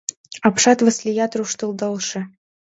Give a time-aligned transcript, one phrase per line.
[0.47, 2.19] Апшат Васлият руштылдалше.